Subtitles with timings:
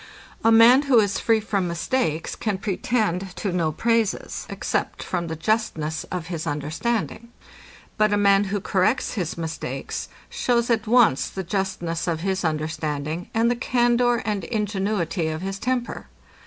[0.43, 5.35] A man, who is free from mistakes, can pretend to no praises, except from the
[5.35, 7.29] justness of his understanding:
[7.99, 13.29] But a man, who corrects his mistakes, shews at once the justness of his understanding,
[13.35, 16.07] and the candour and ingenuity of his temper.